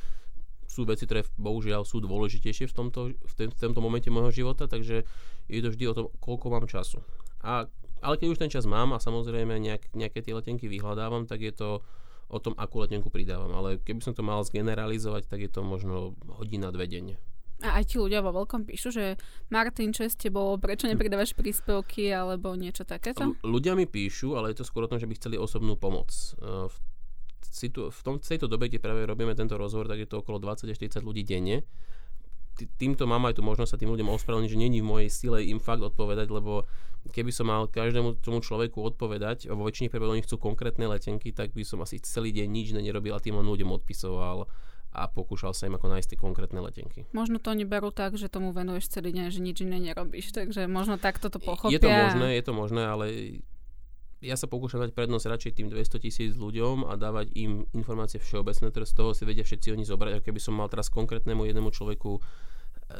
[0.71, 5.03] sú veci, ktoré bohužiaľ sú dôležitejšie v tomto, v, v tomto momente môjho života, takže
[5.51, 7.03] je to vždy o tom, koľko mám času.
[7.41, 7.65] A
[7.99, 11.53] ale keď už ten čas mám a samozrejme nejak, nejaké tie letenky vyhľadávam, tak je
[11.53, 11.69] to
[12.29, 13.49] o tom, akú letenku pridávam.
[13.57, 17.15] Ale keby som to mal zgeneralizovať, tak je to možno hodina, dve denne.
[17.59, 19.19] A aj ti ľudia vo veľkom píšu, že
[19.51, 23.35] Martin, čo s tebou, prečo nepridávaš príspevky alebo niečo takéto?
[23.35, 26.07] L- ľudia mi píšu, ale je to skôr o tom, že by chceli osobnú pomoc.
[26.39, 26.75] E, v,
[27.43, 30.71] situ- v tom, tejto dobe, kde práve robíme tento rozhovor, tak je to okolo 20
[30.71, 31.67] 40 ľudí denne
[32.79, 35.61] týmto mám aj tú možnosť sa tým ľuďom ospravedlniť, že není v mojej sile im
[35.61, 36.65] fakt odpovedať, lebo
[37.15, 41.55] keby som mal každému tomu človeku odpovedať, vo väčšine prípadov oni chcú konkrétne letenky, tak
[41.55, 44.49] by som asi celý deň nič nerobil a tým len ľuďom odpisoval
[44.89, 47.05] a pokúšal sa im ako nájsť tie konkrétne letenky.
[47.13, 50.65] Možno to oni berú tak, že tomu venuješ celý deň, že nič iné nerobíš, takže
[50.65, 51.77] možno takto to pochopia.
[51.77, 53.05] Je to možné, je to možné, ale
[54.19, 58.67] ja sa pokúšam dať prednosť radšej tým 200 tisíc ľuďom a dávať im informácie všeobecné,
[58.67, 61.71] ktoré z toho si vedia všetci oni zobrať, ako keby som mal teraz konkrétnemu jednému
[61.71, 62.19] človeku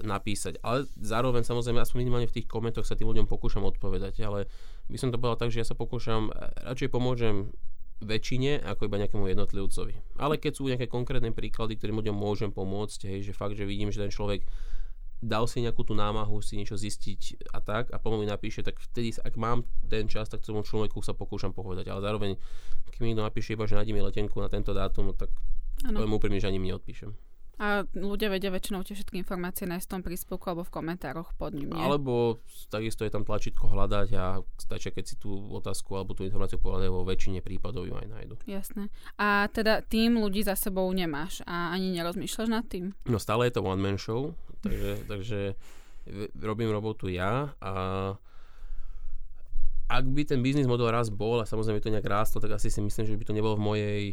[0.06, 0.62] napísať.
[0.62, 4.46] Ale zároveň samozrejme, aspoň minimálne v tých komentoch sa tým ľuďom pokúšam odpovedať, ale
[4.88, 7.50] by som to povedal tak, že ja sa pokúšam, eh, radšej pomôžem
[8.00, 10.24] väčšine ako iba nejakému jednotlivcovi.
[10.24, 13.92] Ale keď sú nejaké konkrétne príklady, ktorým ľuďom môžem pomôcť, hej, že fakt, že vidím,
[13.92, 14.48] že ten človek
[15.20, 18.80] dal si nejakú tú námahu si niečo zistiť a tak a potom mi napíše, tak
[18.80, 21.92] vtedy, ak mám ten čas, tak tomu človeku sa pokúšam povedať.
[21.92, 22.40] Ale zároveň,
[22.88, 25.30] keď mi niekto napíše iba, že nájdi mi letenku na tento dátum, tak
[25.84, 26.00] ano.
[26.00, 27.29] poviem úprimne, že ani mi neodpíšem.
[27.60, 31.52] A ľudia vedia väčšinou tie všetky informácie nájsť v tom príspevku alebo v komentároch pod
[31.52, 31.76] ním.
[31.76, 31.84] Nie?
[31.84, 32.40] Alebo
[32.72, 36.92] takisto je tam tlačítko hľadať a stačí, keď si tú otázku alebo tú informáciu pohľadajú
[36.96, 38.36] vo väčšine prípadov ju aj nájdu.
[38.48, 38.88] Jasné.
[39.20, 42.96] A teda tým ľudí za sebou nemáš a ani nerozmýšľaš nad tým?
[43.12, 44.32] No stále je to one man show,
[44.64, 45.40] takže, takže
[46.40, 47.74] robím robotu ja a
[49.90, 52.78] ak by ten biznis model raz bol a samozrejme to nejak rástlo, tak asi si
[52.78, 54.04] myslím, že by to nebolo v mojej,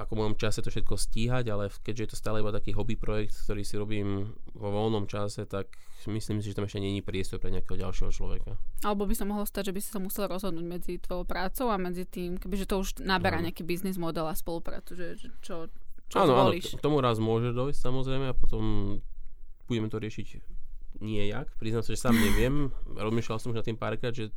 [0.00, 2.96] ako v mojom čase to všetko stíhať, ale keďže je to stále iba taký hobby
[2.96, 5.68] projekt, ktorý si robím vo voľnom čase, tak
[6.08, 8.56] myslím si, že tam ešte není priestor pre nejakého ďalšieho človeka.
[8.80, 11.76] Alebo by sa mohlo stať, že by si sa musel rozhodnúť medzi tvojou prácou a
[11.76, 15.68] medzi tým, kebyže to už naberá nejaký biznis model a spoluprácu, že čo,
[16.08, 18.96] čo áno, áno, k tomu raz môže dojsť samozrejme a potom
[19.68, 20.28] budeme to riešiť
[21.04, 21.50] nie jak.
[21.58, 22.70] Priznám sa, že sám neviem.
[22.94, 24.30] Rozmýšľal som už na tým párkrát, že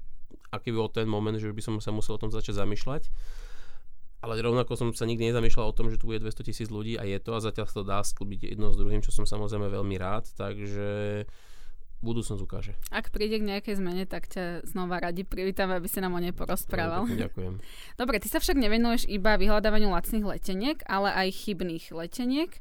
[0.51, 3.09] aký bol ten moment, že by som sa musel o tom začať zamýšľať.
[4.17, 7.05] Ale rovnako som sa nikdy nezamýšľal o tom, že tu bude 200 tisíc ľudí a
[7.05, 9.95] je to a zatiaľ sa to dá sklbiť jedno s druhým, čo som samozrejme veľmi
[10.01, 11.23] rád, takže
[12.01, 12.73] budúcnosť ukáže.
[12.93, 16.33] Ak príde k nejakej zmene, tak ťa znova radi privítam, aby si nám o nej
[16.33, 17.09] porozprával.
[17.09, 17.61] No, ďakujem.
[18.01, 22.51] Dobre, ty sa však nevenuješ iba vyhľadávaniu lacných leteniek, ale aj chybných leteniek.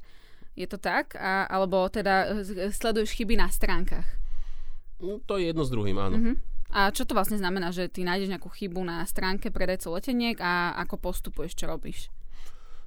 [0.57, 1.13] Je to tak?
[1.21, 4.09] A, alebo teda sleduješ chyby na stránkach?
[4.97, 6.17] No, to je jedno s druhým, áno.
[6.17, 6.37] Uh-huh.
[6.77, 10.77] A čo to vlastne znamená, že ty nájdeš nejakú chybu na stránke predajcov leteniek a
[10.85, 12.13] ako postupuješ, čo robíš?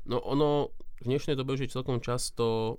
[0.06, 2.78] No ono v dnešnej dobe je celkom často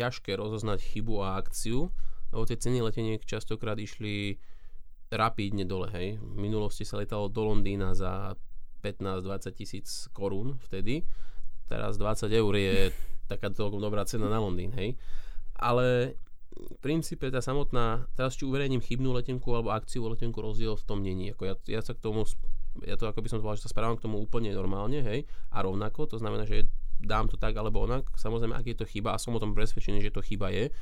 [0.00, 1.92] ťažké rozoznať chybu a akciu,
[2.32, 4.40] lebo tie ceny leteniek častokrát išli
[5.12, 6.16] rapidne dole, hej.
[6.16, 8.32] V minulosti sa letalo do Londýna za
[8.80, 11.04] 15-20 tisíc korún vtedy,
[11.68, 12.88] teraz 20 eur je
[13.28, 14.96] taká celkom dobrá cena na Londýn, hej.
[15.60, 16.16] Ale
[16.80, 21.36] princípe tá samotná, teraz či uverejním chybnú letenku alebo akciu letenku, rozdiel v tom není.
[21.36, 22.24] Ako ja, ja sa k tomu,
[22.88, 25.60] ja to ako by som povedal, že sa správam k tomu úplne normálne, hej, a
[25.60, 26.66] rovnako, to znamená, že
[27.00, 30.04] dám to tak alebo onak, samozrejme, ak je to chyba a som o tom presvedčený,
[30.04, 30.72] že to chyba je,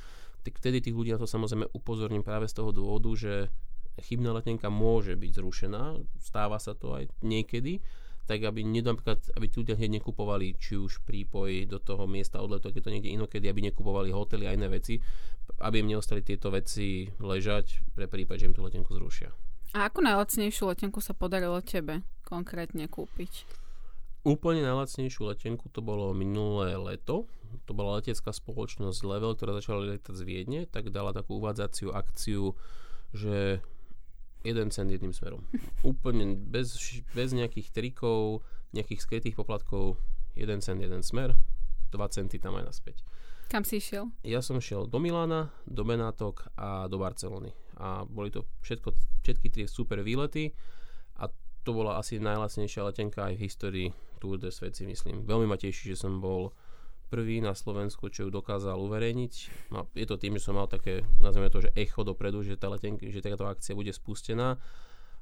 [0.47, 3.51] tak vtedy tých ľudí na to samozrejme upozorním práve z toho dôvodu, že
[3.99, 7.83] chybná letenka môže byť zrušená, stáva sa to aj niekedy,
[8.29, 12.69] tak aby, napríklad, aby tí ľudia hneď nekupovali či už prípoj do toho miesta odletu,
[12.69, 15.01] keď to niekde inokedy, aby nekupovali hotely a iné veci,
[15.65, 19.33] aby im neostali tieto veci ležať pre prípad, že im tú letenku zrušia.
[19.73, 23.49] A ako najlacnejšiu letenku sa podarilo tebe konkrétne kúpiť?
[24.29, 27.25] Úplne najlacnejšiu letenku to bolo minulé leto.
[27.65, 32.53] To bola letecká spoločnosť Level, ktorá začala letať z Viedne, tak dala takú uvádzaciu akciu,
[33.17, 33.65] že
[34.45, 35.43] jeden cent jedným smerom.
[35.91, 36.79] Úplne bez,
[37.15, 39.99] bez nejakých trikov, nejakých skrytých poplatkov,
[40.39, 41.35] jeden cent, jeden smer,
[41.91, 43.01] 2 centy tam aj naspäť.
[43.49, 44.13] Kam si išiel?
[44.29, 47.57] Ja som šiel do Milána, do Benátok a do Barcelony.
[47.81, 48.93] A boli to všetko,
[49.25, 50.53] všetky tri super výlety
[51.17, 51.33] a
[51.65, 53.89] to bola asi najlacnejšia letenka aj v histórii
[54.21, 55.25] Tour de Svet si myslím.
[55.25, 56.53] Veľmi ma teší, že som bol
[57.09, 59.33] prvý na Slovensku, čo ju dokázal uverejniť.
[59.97, 63.09] Je to tým, že som mal také, nazveme to, že echo dopredu, že, tá letenka,
[63.09, 64.61] že takáto akcia bude spustená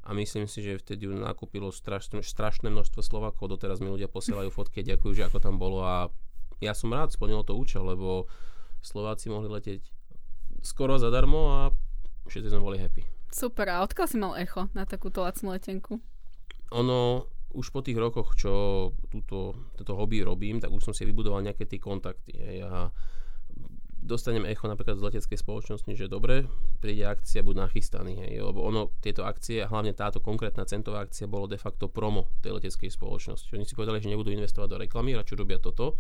[0.06, 4.50] a myslím si, že vtedy ju nakúpilo strašné, strašné množstvo Slovakov, doteraz mi ľudia posielajú
[4.54, 6.10] fotky ďakujú, že ako tam bolo a
[6.62, 8.30] ja som rád, splnilo to účel, lebo
[8.82, 9.82] Slováci mohli letieť
[10.62, 11.60] skoro zadarmo a
[12.30, 13.02] všetci sme boli happy.
[13.34, 15.98] Super, a odkiaľ si mal echo na takúto lacnú letenku?
[16.70, 18.52] Ono, už po tých rokoch, čo
[19.08, 22.36] túto, toto hobby robím, tak už som si vybudoval nejaké tie kontakty.
[22.36, 22.92] Hej, a
[24.06, 26.46] dostanem echo napríklad z leteckej spoločnosti, že dobre,
[26.78, 28.20] príde akcia, buď nachystaný.
[28.22, 32.30] Hej, lebo ono, tieto akcie, a hlavne táto konkrétna centová akcia, bolo de facto promo
[32.44, 33.50] tej leteckej spoločnosti.
[33.56, 35.98] Oni si povedali, že nebudú investovať do reklamy, radšej robia toto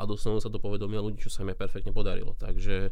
[0.00, 2.32] a dostanú sa do povedomia ľudí, čo sa im aj perfektne podarilo.
[2.40, 2.90] Takže e,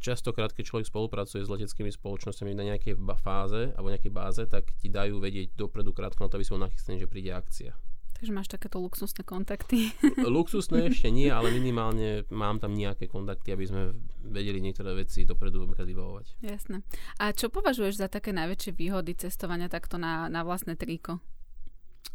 [0.00, 4.88] častokrát, keď človek spolupracuje s leteckými spoločnosťami na nejakej fáze alebo nejakej báze, tak ti
[4.88, 7.76] dajú vedieť dopredu krátko na to, aby si bol nachystený, že príde akcia.
[8.18, 9.94] Takže máš takéto luxusné kontakty.
[10.26, 13.82] Luxusné ešte nie, ale minimálne mám tam nejaké kontakty, aby sme
[14.26, 16.42] vedeli niektoré veci dopredu vybavovať.
[16.42, 16.82] Jasné.
[17.22, 21.22] A čo považuješ za také najväčšie výhody cestovania takto na, na vlastné tríko?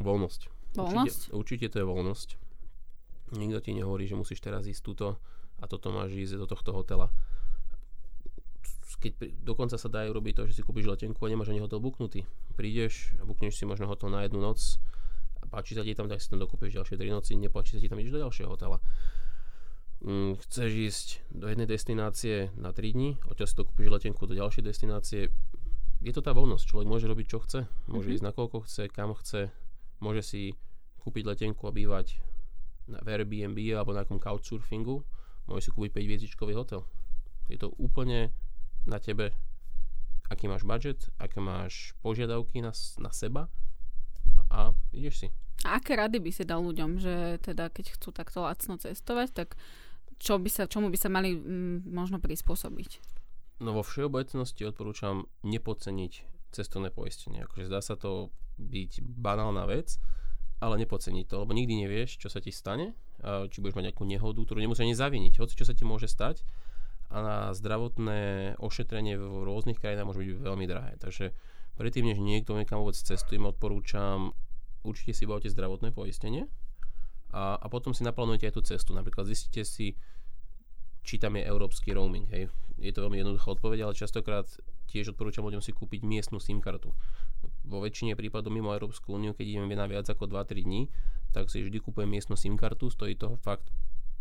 [0.04, 0.52] Voľnosť.
[0.76, 1.32] Voľnosť?
[1.32, 2.43] Určite, určite to je voľnosť
[3.34, 5.18] Nikto ti nehovorí, že musíš teraz ísť túto
[5.60, 7.10] a toto máš ísť do tohto hotela.
[9.04, 12.24] Keď dokonca sa dá robiť to, že si kúpiš letenku a nemáš ani hotel buknutý.
[12.56, 14.80] Prídeš a bukneš si možno hotel na jednu noc
[15.44, 17.92] a páči sa ti tam, tak si tam dokúpiš ďalšie 3 noci, nepáči sa ti
[17.92, 18.80] tam, ideš do ďalšieho hotela.
[20.04, 24.64] Mm, chceš ísť do jednej destinácie na 3 dní, odtiaľ si dokúpiš letenku do ďalšej
[24.64, 25.32] destinácie.
[26.04, 28.16] Je to tá voľnosť, človek môže robiť čo chce, môže mm-hmm.
[28.20, 29.52] ísť nakoľko chce, kam chce,
[30.00, 30.56] môže si
[31.04, 32.20] kúpiť letenku a bývať
[32.88, 35.04] na Airbnb alebo na nejakom couchsurfingu,
[35.48, 36.84] môžeš si kúpiť 5 hviezdičkový hotel.
[37.52, 38.32] Je to úplne
[38.88, 39.32] na tebe,
[40.32, 43.52] aký máš budget, aké máš požiadavky na, na seba
[44.52, 45.28] a ideš si.
[45.64, 49.50] A aké rady by si dal ľuďom, že teda keď chcú takto lacno cestovať, tak
[50.20, 53.00] čo by sa, čomu by sa mali m, mm, možno prispôsobiť?
[53.64, 56.14] No vo všeobecnosti odporúčam nepodceniť
[56.52, 57.44] cestovné poistenie.
[57.48, 59.98] Akože zdá sa to byť banálna vec,
[60.64, 62.96] ale nepoceniť to, lebo nikdy nevieš, čo sa ti stane,
[63.52, 66.48] či budeš mať nejakú nehodu, ktorú nemusíš ani zaviniť, hoci čo sa ti môže stať
[67.14, 70.98] a na zdravotné ošetrenie v rôznych krajinách môže byť veľmi drahé.
[70.98, 71.30] Takže
[71.78, 74.34] predtým, než niekto niekam vôbec cestuje, odporúčam
[74.82, 76.50] určite si bavte zdravotné poistenie
[77.30, 78.98] a, a potom si naplánujete aj tú cestu.
[78.98, 79.94] Napríklad zistíte si,
[81.06, 82.26] či tam je európsky roaming.
[82.34, 82.50] Hej.
[82.82, 84.50] Je to veľmi jednoduchá odpoveď, ale častokrát
[84.90, 86.98] tiež odporúčam ľuďom si kúpiť miestnu SIM kartu
[87.64, 90.82] vo väčšine prípadov mimo Európsku úniu, keď ideme na viac ako 2-3 dní,
[91.32, 93.72] tak si vždy kúpujem miestnu SIM kartu, stojí to fakt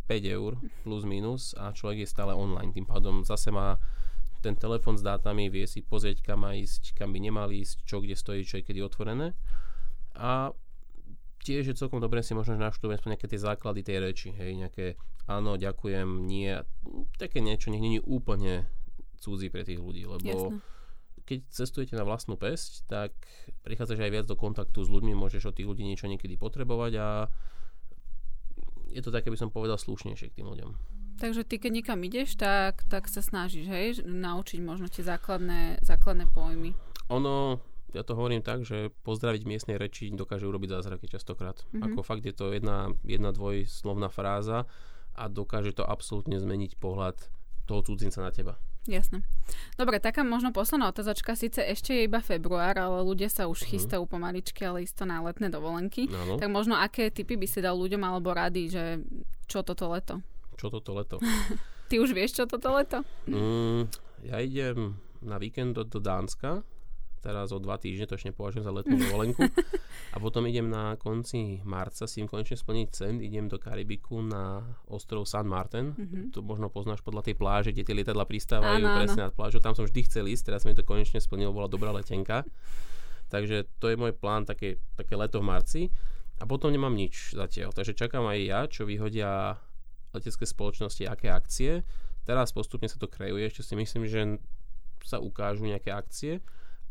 [0.09, 2.73] 5 eur plus minus a človek je stále online.
[2.73, 3.79] Tým pádom zase má
[4.43, 8.03] ten telefon s dátami, vie si pozrieť, kam má ísť, kam by nemal ísť, čo
[8.03, 9.39] kde stojí, čo je kedy otvorené.
[10.19, 10.51] A
[11.47, 14.99] tiež je celkom dobre si možno naštudovať nejaké tie základy tej reči, hej, nejaké
[15.31, 16.59] áno, ďakujem, nie,
[17.19, 18.67] také niečo, nech není úplne
[19.23, 20.59] cudzí pre tých ľudí, lebo Jasne
[21.25, 23.13] keď cestujete na vlastnú pesť, tak
[23.63, 27.09] prichádzaš aj viac do kontaktu s ľuďmi, môžeš od tých ľudí niečo niekedy potrebovať a
[28.93, 30.71] je to také, by som povedal, slušnejšie k tým ľuďom.
[31.17, 36.29] Takže ty, keď niekam ideš, tak, tak sa snažíš, hej, naučiť možno tie základné, základné
[36.35, 36.75] pojmy.
[37.13, 41.63] Ono, ja to hovorím tak, že pozdraviť miestnej reči dokáže urobiť zázraky častokrát.
[41.71, 41.93] Mm-hmm.
[41.93, 44.65] Ako fakt je to jedna, jedna dvojslovná fráza
[45.13, 47.21] a dokáže to absolútne zmeniť pohľad
[47.69, 48.57] toho cudzinca na teba.
[48.83, 49.23] Jasné.
[49.79, 53.71] Dobre, taká možno posledná otázočka, síce ešte je iba február, ale ľudia sa už uh-huh.
[53.79, 56.11] chystajú pomaličky, ale isto na letné dovolenky.
[56.11, 56.35] Ano.
[56.35, 58.85] Tak možno aké typy by si dal ľuďom alebo rady, že
[59.47, 60.19] čo toto leto?
[60.59, 61.23] Čo toto leto?
[61.89, 63.07] Ty už vieš, čo toto leto?
[63.31, 63.87] Mm,
[64.27, 66.67] ja idem na víkend do, do Dánska,
[67.23, 69.47] teraz o dva týždne, to ešte nepovažujem za letnú dovolenku.
[70.13, 74.67] a potom idem na konci marca si im konečne splniť cen, idem do Karibiku na
[74.91, 75.95] ostrov San Martin.
[75.95, 76.35] Mm-hmm.
[76.35, 79.27] To možno poznáš podľa tej pláže, kde tie lietadla pristávajú áno, presne áno.
[79.31, 79.63] nad plážou.
[79.63, 82.43] Tam som vždy chcel ísť, teraz mi to konečne splnilo, bola dobrá letenka.
[83.31, 85.83] Takže to je môj plán, také, také leto v marci.
[86.37, 87.71] A potom nemám nič zatiaľ.
[87.71, 89.57] Takže čakám aj ja, čo vyhodia
[90.11, 91.87] letecké spoločnosti, aké akcie.
[92.27, 94.37] Teraz postupne sa to kreuje, ešte si myslím, že
[95.07, 96.43] sa ukážu nejaké akcie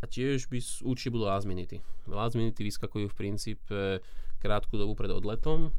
[0.01, 1.77] a tiež by určite budú last minute.
[2.09, 3.79] Last minute vyskakujú v princípe
[4.41, 5.69] krátku dobu pred odletom.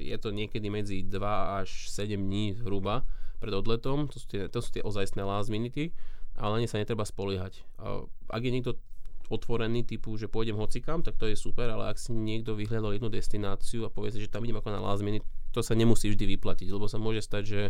[0.00, 1.20] Je to niekedy medzi 2
[1.60, 3.04] až 7 dní zhruba
[3.36, 4.08] pred odletom.
[4.08, 5.92] To sú tie, to sú tie ozajstné last minute,
[6.40, 7.60] ale na sa netreba spoliehať.
[8.32, 8.80] Ak je niekto
[9.28, 13.10] otvorený typu, že pôjdem hocikam, tak to je super, ale ak si niekto vyhľadal jednu
[13.10, 16.38] destináciu a povie si, že tam idem ako na last minute, to sa nemusí vždy
[16.38, 17.62] vyplatiť, lebo sa môže stať, že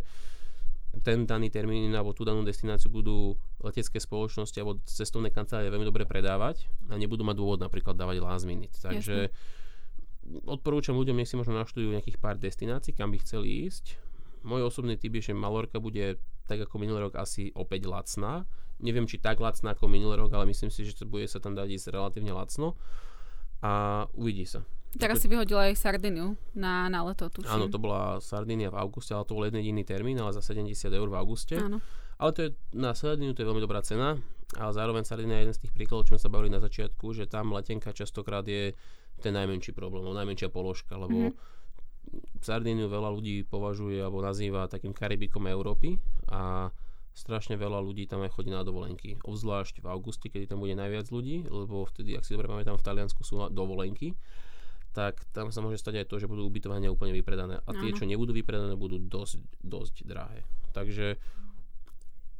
[1.02, 6.08] ten daný termín alebo tú danú destináciu budú letecké spoločnosti alebo cestovné kancelárie veľmi dobre
[6.08, 8.76] predávať a nebudú mať dôvod napríklad dávať last minute.
[8.78, 10.44] Takže Jasne.
[10.46, 13.98] odporúčam ľuďom, nech si možno naštudujú nejakých pár destinácií, kam by chceli ísť.
[14.46, 18.46] Môj osobný typ je, že Malorka bude tak ako minulý rok asi opäť lacná.
[18.78, 21.58] Neviem, či tak lacná ako minulý rok, ale myslím si, že to bude sa tam
[21.58, 22.78] dať ísť relatívne lacno
[23.64, 24.62] a uvidí sa.
[24.96, 27.52] Teraz si vyhodila aj Sardiniu na, na leto, tuším.
[27.52, 30.72] Áno, to bola Sardinia v auguste, ale to bol jeden jediný termín, ale za 70
[30.88, 31.56] eur v auguste.
[31.60, 31.84] Áno.
[32.16, 34.16] Ale to je, na Sardiniu to je veľmi dobrá cena,
[34.56, 37.28] ale zároveň Sardinia je jeden z tých príkladov, čo sme sa bavili na začiatku, že
[37.28, 38.72] tam letenka častokrát je
[39.20, 42.40] ten najmenší problém, najmenšia položka, lebo mm-hmm.
[42.40, 45.98] Sardíniu veľa ľudí považuje alebo nazýva takým Karibikom Európy
[46.30, 46.70] a
[47.16, 49.16] strašne veľa ľudí tam aj chodí na dovolenky.
[49.24, 52.86] Obzvlášť v auguste, kedy tam bude najviac ľudí, lebo vtedy, ak si dobre pamätám, v
[52.86, 54.12] Taliansku sú dovolenky
[54.96, 57.60] tak tam sa môže stať aj to, že budú ubytovania úplne vypredané.
[57.68, 60.40] A tie, čo nebudú vypredané, budú dosť, dosť drahé.
[60.72, 61.20] Takže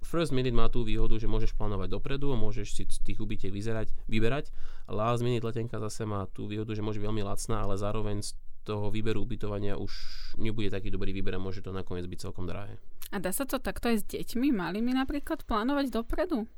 [0.01, 3.53] First Minute má tú výhodu, že môžeš plánovať dopredu a môžeš si z tých ubytiek
[3.53, 4.49] vyzerať, vyberať.
[4.89, 8.33] Last Minute letenka zase má tú výhodu, že môže veľmi lacná, ale zároveň z
[8.65, 9.93] toho výberu ubytovania už
[10.41, 12.81] nebude taký dobrý výber a môže to nakoniec byť celkom drahé.
[13.13, 16.49] A dá sa to takto aj s deťmi, malými napríklad, plánovať dopredu?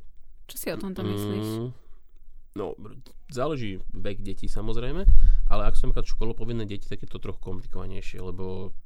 [0.47, 1.49] Čo si o tomto myslíš?
[1.67, 1.71] Mm,
[2.59, 2.75] No,
[3.31, 5.07] záleží vek detí samozrejme,
[5.49, 8.77] ale ak sú napríklad školopovinné deti, tak je to trochu komplikovanejšie, lebo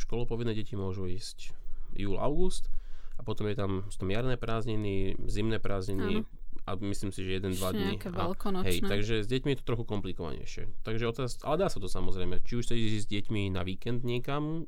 [0.00, 1.52] školopovinné deti môžu ísť
[1.94, 2.72] júl, august
[3.14, 6.66] a potom je tam, sú tam jarné prázdniny, zimné prázdniny Áno.
[6.66, 8.00] a myslím si, že jeden, dva dní.
[8.10, 8.34] A,
[8.66, 10.66] hej, takže s deťmi je to trochu komplikovanejšie.
[10.82, 12.42] Takže otáz, ale dá sa to samozrejme.
[12.42, 14.66] Či už chcete ísť s deťmi na víkend niekam,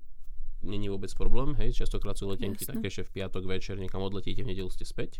[0.63, 2.79] není vôbec problém, hej, častokrát sú letenky Jasne.
[2.79, 5.19] také, že v piatok večer niekam odletíte, v nedelu ste späť.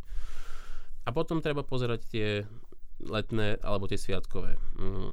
[1.07, 2.29] A potom treba pozerať tie
[3.03, 4.59] letné alebo tie sviatkové.
[4.79, 5.11] Mm,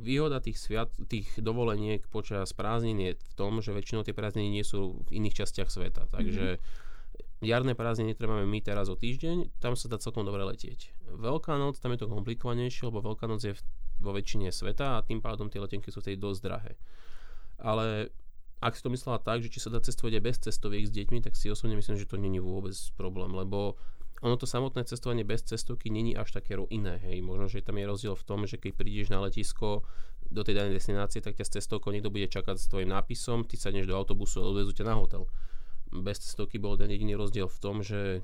[0.00, 4.64] výhoda tých, sviat, tých dovoleniek počas prázdnin je v tom, že väčšinou tie prázdniny nie
[4.64, 6.08] sú v iných častiach sveta.
[6.08, 7.44] Takže mm-hmm.
[7.44, 10.90] jarné prázdniny máme my teraz o týždeň, tam sa dá celkom dobre letieť.
[11.20, 13.54] Veľká noc, tam je to komplikovanejšie, lebo Veľká noc je
[14.00, 16.72] vo väčšine sveta a tým pádom tie letenky sú vtedy dosť drahé.
[17.60, 18.08] Ale
[18.60, 21.24] ak si to myslela tak, že či sa dá cestovať aj bez cestoviek s deťmi,
[21.24, 23.76] tak si osobne myslím, že to není vôbec problém, lebo
[24.20, 27.00] ono to samotné cestovanie bez cestovky není až také iné.
[27.00, 27.24] Hej.
[27.24, 29.80] Možno, že tam je rozdiel v tom, že keď prídeš na letisko
[30.30, 33.56] do tej danej destinácie, tak ťa s cestovkou niekto bude čakať s tvojim nápisom, ty
[33.56, 35.24] sadneš do autobusu a odvezú ťa na hotel.
[35.90, 38.22] Bez cestovky bol ten jediný rozdiel v tom, že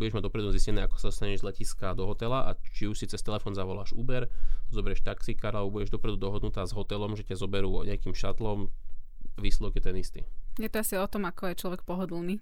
[0.00, 3.06] budeš mať dopredu zistené, ako sa dostaneš z letiska do hotela a či už si
[3.10, 4.30] cez telefón zavoláš Uber,
[4.72, 8.72] zoberieš taxikár alebo budeš dopredu dohodnutá s hotelom, že ťa zoberú nejakým šatlom,
[9.36, 10.20] výsledok je ten istý.
[10.56, 12.40] Je to asi o tom, ako je človek pohodlný.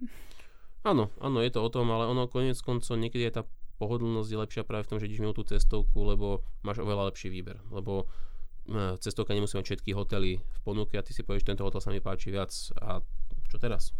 [0.81, 3.43] Áno, áno, je to o tom, ale ono konec koncov niekedy je tá
[3.81, 7.33] pohodlnosť je lepšia práve v tom, že ideš mimo tú cestovku, lebo máš oveľa lepší
[7.33, 7.61] výber.
[7.73, 8.05] Lebo
[8.69, 11.93] e, cestovka nemusí mať všetky hotely v ponuke a ty si povieš, tento hotel sa
[11.93, 13.01] mi páči viac a
[13.49, 13.97] čo teraz?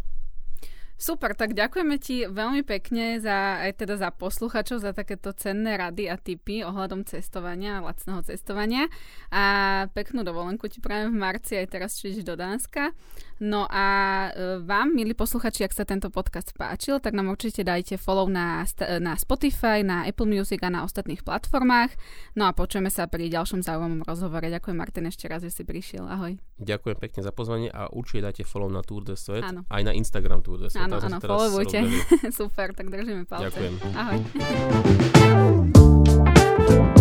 [1.01, 6.13] Super, tak ďakujeme ti veľmi pekne za, aj teda za posluchačov, za takéto cenné rady
[6.13, 8.85] a tipy ohľadom cestovania, lacného cestovania.
[9.33, 12.93] A peknú dovolenku ti prajem v marci aj teraz, čiže do Dánska.
[13.41, 13.87] No a
[14.29, 18.69] e, vám, milí posluchači, ak sa tento podcast páčil, tak nám určite dajte follow na,
[19.01, 21.97] na Spotify, na Apple Music a na ostatných platformách.
[22.37, 24.45] No a počujeme sa pri ďalšom zaujímavom rozhovore.
[24.45, 26.05] Ďakujem Martin ešte raz, že si prišiel.
[26.05, 26.37] Ahoj.
[26.61, 29.65] Ďakujem pekne za pozvanie a určite dajte follow na Tour de Svet, Áno.
[29.73, 31.79] aj na Instagram Tour de Svet Áno, áno, followujte.
[32.39, 33.55] Super, tak držíme palce.
[33.55, 33.75] Ďakujem.
[33.95, 34.19] Ahoj.